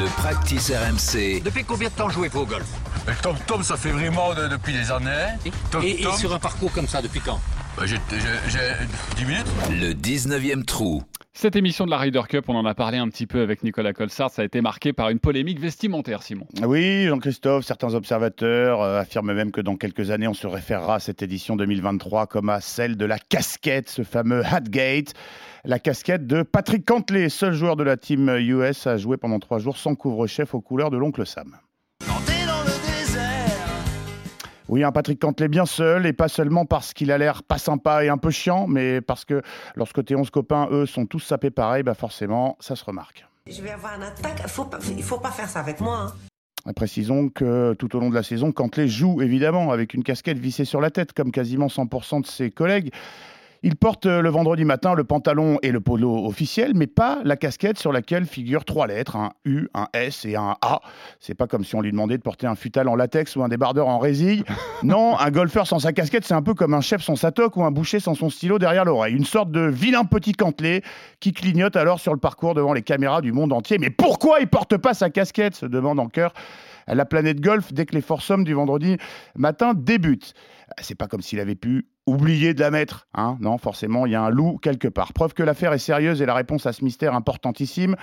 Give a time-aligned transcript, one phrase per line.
[0.00, 1.42] Le practice RMC.
[1.44, 2.64] Depuis combien de temps jouez-vous au golf
[3.06, 5.26] Mais Tom Tom, ça fait vraiment de- depuis des années.
[5.70, 7.38] Tom et, et Tom, sur un parcours comme ça, depuis quand
[7.76, 8.86] bah, j'ai j'ai- j'ai
[9.16, 9.46] 10 minutes.
[9.70, 11.02] Le 19e trou.
[11.40, 13.94] Cette émission de la Ryder Cup, on en a parlé un petit peu avec Nicolas
[13.94, 16.46] Colsart, ça a été marqué par une polémique vestimentaire, Simon.
[16.62, 21.00] Oui, Jean-Christophe, certains observateurs euh, affirment même que dans quelques années, on se référera à
[21.00, 25.14] cette édition 2023 comme à celle de la casquette, ce fameux Hatgate.
[25.64, 29.60] La casquette de Patrick Cantley, seul joueur de la team US à jouer pendant trois
[29.60, 31.56] jours sans couvre-chef aux couleurs de l'oncle Sam.
[34.70, 38.04] Oui, un Patrick Cantley bien seul, et pas seulement parce qu'il a l'air pas sympa
[38.04, 39.42] et un peu chiant, mais parce que
[39.74, 43.26] lorsque tes 11 copains, eux, sont tous sapés pareil, bah forcément, ça se remarque.
[43.48, 44.46] Je vais avoir une attaque.
[44.46, 46.12] Faut pas, il faut pas faire ça avec moi.
[46.66, 46.72] hein.
[46.76, 50.64] Précisons que tout au long de la saison, Cantley joue évidemment avec une casquette vissée
[50.64, 52.92] sur la tête, comme quasiment 100% de ses collègues.
[53.62, 57.36] Il porte euh, le vendredi matin le pantalon et le polo officiel, mais pas la
[57.36, 60.80] casquette sur laquelle figurent trois lettres, un U, un S et un A.
[61.18, 63.48] C'est pas comme si on lui demandait de porter un futal en latex ou un
[63.48, 64.44] débardeur en résille.
[64.82, 67.58] Non, un golfeur sans sa casquette, c'est un peu comme un chef sans sa toque
[67.58, 69.14] ou un boucher sans son stylo derrière l'oreille.
[69.14, 70.80] Une sorte de vilain petit Cantley
[71.20, 73.76] qui clignote alors sur le parcours devant les caméras du monde entier.
[73.78, 75.54] Mais pourquoi il porte pas sa casquette?
[75.54, 76.32] se demande en cœur
[76.94, 78.96] la planète golf dès que les foursomes du vendredi
[79.36, 80.34] matin débutent.
[80.80, 83.08] C'est pas comme s'il avait pu oublier de la mettre.
[83.14, 85.12] Hein non, forcément, il y a un loup quelque part.
[85.12, 87.96] Preuve que l'affaire est sérieuse et la réponse à ce mystère importantissime.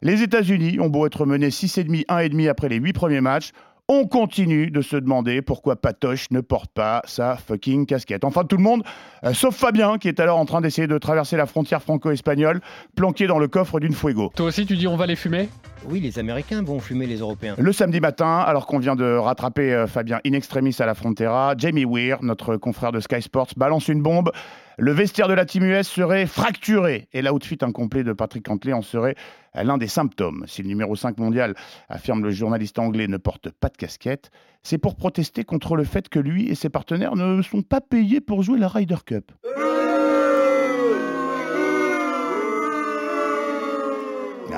[0.00, 3.52] Les États-Unis ont beau être menés 6,5, 1,5 après les 8 premiers matchs.
[3.90, 8.22] On continue de se demander pourquoi Patoche ne porte pas sa fucking casquette.
[8.22, 8.82] Enfin, tout le monde,
[9.24, 12.60] euh, sauf Fabien, qui est alors en train d'essayer de traverser la frontière franco-espagnole,
[12.96, 14.30] planqué dans le coffre d'une Fuego.
[14.36, 15.48] Toi aussi, tu dis on va les fumer?
[15.88, 17.54] Oui, les Américains vont fumer les Européens.
[17.56, 21.54] Le samedi matin, alors qu'on vient de rattraper euh, Fabien in extremis à la Frontera,
[21.56, 24.32] Jamie Weir, notre confrère de Sky Sports, balance une bombe.
[24.80, 28.80] Le vestiaire de la Team US serait fracturé et l'outfit incomplet de Patrick Cantley en
[28.80, 29.16] serait
[29.52, 30.44] l'un des symptômes.
[30.46, 31.56] Si le numéro 5 mondial,
[31.88, 34.30] affirme le journaliste anglais, ne porte pas de casquette,
[34.62, 38.20] c'est pour protester contre le fait que lui et ses partenaires ne sont pas payés
[38.20, 39.32] pour jouer la Ryder Cup.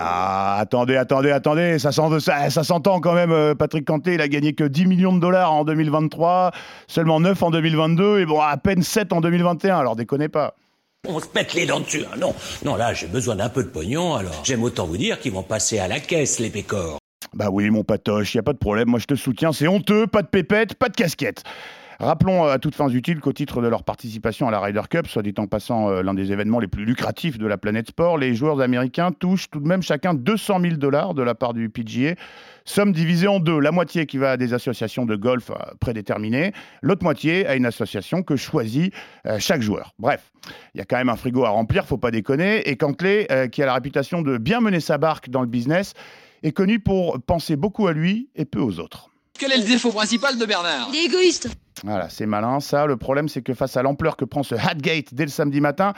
[0.03, 3.33] Ah, attendez, attendez, attendez, ça, s'en- ça- ça s'entend quand même.
[3.33, 6.53] euh, Patrick Canté, il a gagné que 10 millions de dollars en 2023,
[6.87, 10.55] seulement 9 en 2022 et bon, à peine 7 en 2021, alors déconnez pas.
[11.09, 12.05] On se pète les dents dessus.
[12.13, 12.17] hein.
[12.19, 12.35] Non,
[12.65, 15.43] non, là, j'ai besoin d'un peu de pognon, alors j'aime autant vous dire qu'ils vont
[15.43, 16.99] passer à la caisse, les pécores.
[17.35, 20.07] Bah oui, mon patoche, y a pas de problème, moi je te soutiens, c'est honteux,
[20.07, 21.43] pas de pépette, pas de casquette.
[22.01, 25.07] Rappelons euh, à toutes fins utiles qu'au titre de leur participation à la Ryder Cup,
[25.07, 28.17] soit dit en passant euh, l'un des événements les plus lucratifs de la planète sport,
[28.17, 31.69] les joueurs américains touchent tout de même chacun 200 000 dollars de la part du
[31.69, 32.15] PGA,
[32.65, 36.53] somme divisée en deux, la moitié qui va à des associations de golf euh, prédéterminées,
[36.81, 38.95] l'autre moitié à une association que choisit
[39.39, 39.93] chaque joueur.
[39.99, 40.33] Bref,
[40.75, 43.63] il y a quand même un frigo à remplir, faut pas déconner, et Cantley, qui
[43.63, 45.93] a la réputation de bien mener sa barque dans le business,
[46.43, 49.10] est connu pour penser beaucoup à lui et peu aux autres.
[49.41, 51.49] Quel est le défaut principal de Bernard Il est égoïste.
[51.83, 52.85] Voilà, c'est malin ça.
[52.85, 55.95] Le problème, c'est que face à l'ampleur que prend ce Hatgate dès le samedi matin,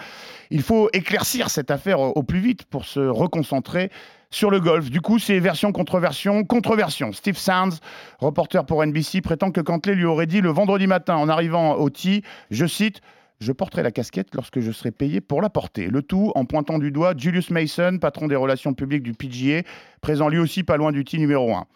[0.52, 3.90] il faut éclaircir cette affaire au plus vite pour se reconcentrer
[4.30, 4.90] sur le golf.
[4.90, 7.12] Du coup, c'est version contre version contre version.
[7.12, 7.80] Steve Sands,
[8.20, 11.90] reporter pour NBC, prétend que Cantley lui aurait dit le vendredi matin en arrivant au
[11.90, 12.22] tee,
[12.52, 13.00] je cite,
[13.40, 15.88] je porterai la casquette lorsque je serai payé pour la porter.
[15.88, 19.62] Le tout en pointant du doigt Julius Mason, patron des relations publiques du PGA,
[20.00, 21.66] présent lui aussi pas loin du tee numéro 1.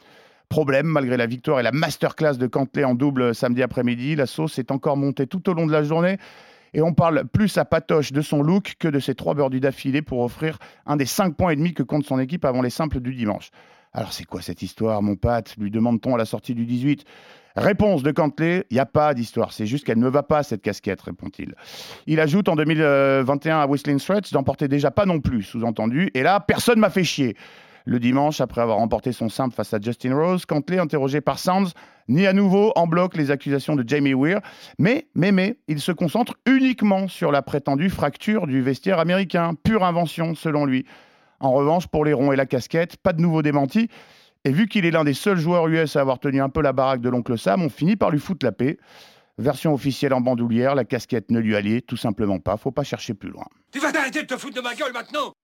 [0.49, 4.59] Problème, malgré la victoire et la masterclass de Cantley en double samedi après-midi, la sauce
[4.59, 6.19] est encore montée tout au long de la journée.
[6.73, 10.03] Et on parle plus à Patoche de son look que de ses trois birdies d'affilée
[10.03, 13.01] pour offrir un des cinq points et demi que compte son équipe avant les simples
[13.01, 13.51] du dimanche.
[13.93, 15.57] Alors c'est quoi cette histoire, mon Pat?
[15.57, 17.05] lui demande-t-on à la sortie du 18.
[17.57, 20.61] Réponse de Cantley, il n'y a pas d'histoire, c'est juste qu'elle ne va pas cette
[20.61, 21.55] casquette, répond-il.
[22.07, 26.41] Il ajoute en 2021 à Whistling Straits d'emporter déjà pas non plus, sous-entendu, et là,
[26.41, 27.35] personne m'a fait chier.
[27.89, 31.71] Le dimanche, après avoir remporté son simple face à Justin Rose, Cantley, interrogé par Sands,
[32.09, 34.41] nie à nouveau en bloc les accusations de Jamie Weir,
[34.77, 39.85] mais, mais, mais, il se concentre uniquement sur la prétendue fracture du vestiaire américain, pure
[39.85, 40.85] invention selon lui.
[41.39, 43.89] En revanche, pour les ronds et la casquette, pas de nouveau démenti.
[44.45, 46.73] Et vu qu'il est l'un des seuls joueurs US à avoir tenu un peu la
[46.73, 48.79] baraque de l'oncle Sam, on finit par lui foutre la paix.
[49.39, 53.15] Version officielle en bandoulière, la casquette ne lui allait tout simplement pas, faut pas chercher
[53.15, 53.45] plus loin.
[53.71, 55.35] Tu vas t'arrêter de te foutre de ma gueule maintenant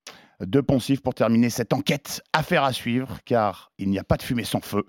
[0.44, 2.20] Deux poncifs pour terminer cette enquête.
[2.32, 4.84] Affaire à suivre, car il n'y a pas de fumée sans feu.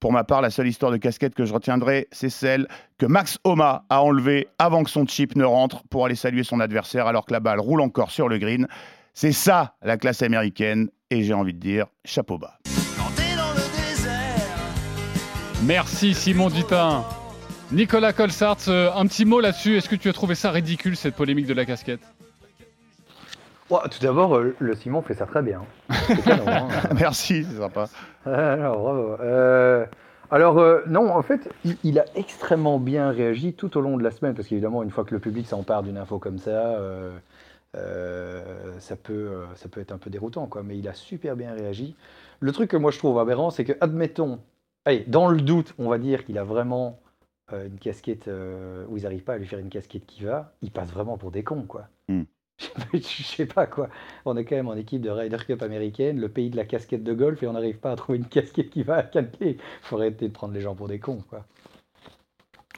[0.00, 2.68] Pour ma part, la seule histoire de casquette que je retiendrai, c'est celle
[2.98, 6.60] que Max Homa a enlevée avant que son chip ne rentre pour aller saluer son
[6.60, 8.68] adversaire alors que la balle roule encore sur le green.
[9.14, 12.58] C'est ça la classe américaine, et j'ai envie de dire chapeau bas.
[15.64, 17.04] Merci Simon Dutin.
[17.72, 19.76] Nicolas Colsart, euh, un petit mot là-dessus.
[19.76, 22.00] Est-ce que tu as trouvé ça ridicule, cette polémique de la casquette?
[23.68, 25.62] Tout d'abord, euh, le Simon fait ça très bien.
[26.24, 26.68] Canon, hein.
[26.98, 27.88] Merci, c'est sympa.
[28.24, 29.16] Alors, bravo.
[29.20, 29.84] Euh,
[30.30, 34.02] alors, euh, non, en fait, il, il a extrêmement bien réagi tout au long de
[34.02, 36.78] la semaine, parce qu'évidemment, une fois que le public s'empare d'une info comme ça,
[37.76, 40.62] euh, ça, peut, ça peut être un peu déroutant, quoi.
[40.62, 41.94] Mais il a super bien réagi.
[42.40, 44.40] Le truc que moi je trouve aberrant, c'est que, admettons,
[44.86, 47.00] allez, dans le doute, on va dire qu'il a vraiment
[47.52, 48.28] une casquette
[48.88, 51.30] où ils n'arrivent pas à lui faire une casquette qui va, il passe vraiment pour
[51.30, 51.88] des cons, quoi.
[52.08, 52.24] Hmm.
[52.92, 53.88] Je sais pas quoi.
[54.24, 57.04] On est quand même en équipe de Ryder Cup américaine, le pays de la casquette
[57.04, 59.56] de golf, et on n'arrive pas à trouver une casquette qui va à Cantley.
[59.82, 61.44] Faut arrêter de prendre les gens pour des cons, quoi.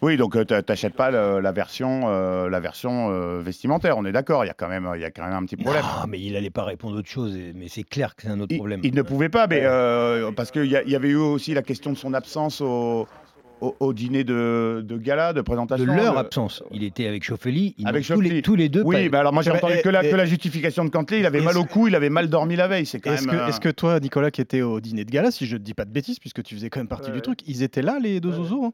[0.03, 3.99] Oui, donc euh, t'a- t'achètes pas le- la version, euh, la version euh, vestimentaire.
[3.99, 4.45] On est d'accord.
[4.45, 5.83] Il y a quand même, il y a quand même un petit problème.
[5.83, 7.37] Non, mais il allait pas répondre autre chose.
[7.55, 8.81] Mais c'est clair que c'est un autre Il, problème.
[8.83, 11.93] il ne pouvait pas, mais euh, parce qu'il il y avait eu aussi la question
[11.93, 13.07] de son absence au,
[13.61, 15.85] au, au dîner de, de gala, de de présentation.
[15.87, 16.63] leur Le- absence.
[16.71, 17.75] Il était avec Chauffeli.
[17.85, 18.83] Avec tous, les, tous les deux.
[18.85, 20.91] Oui, pas- bah alors moi j'ai entendu eh, que la, eh, que la justification de
[20.91, 21.21] Cantley.
[21.21, 22.87] Il avait mal au cou, il avait mal dormi la veille.
[22.87, 23.37] C'est quand Est-ce même.
[23.37, 25.63] que, euh, est-ce que toi, Nicolas, qui était au dîner de gala, si je ne
[25.63, 27.83] dis pas de bêtises, puisque tu faisais quand même partie Ouais, du truc, ils étaient
[27.83, 28.37] là, les deux Ouais.
[28.37, 28.73] zozos hein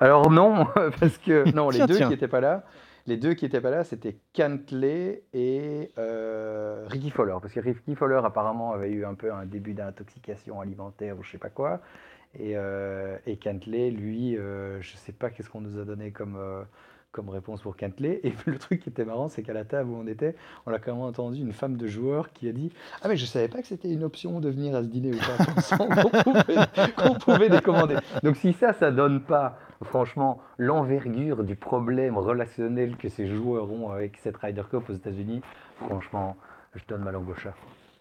[0.00, 0.66] Alors non,
[1.00, 2.08] parce que non, les deux tiens.
[2.08, 2.64] qui étaient pas là,
[3.06, 7.94] les deux qui étaient pas là, c'était Cantley et euh, Ricky Fowler, parce que Ricky
[7.94, 11.80] Fowler apparemment avait eu un peu un début d'intoxication alimentaire ou je sais pas quoi,
[12.38, 16.62] et, euh, Cantley, lui, euh, je sais pas qu'est-ce qu'on nous a donné comme euh,
[17.12, 18.20] comme réponse pour Cantley.
[18.22, 20.36] Et le truc qui était marrant, c'est qu'à la table où on était,
[20.66, 22.72] on a quand même entendu une femme de joueur qui a dit
[23.02, 25.18] Ah, mais je savais pas que c'était une option de venir à ce dîner ou
[25.18, 27.96] pas, qu'on pouvait, qu'on pouvait décommander.
[28.22, 33.90] Donc, si ça, ça donne pas, franchement, l'envergure du problème relationnel que ces joueurs ont
[33.90, 35.40] avec cette Ryder Cup aux États-Unis,
[35.76, 36.36] franchement,
[36.76, 37.54] je donne ma langue au chat.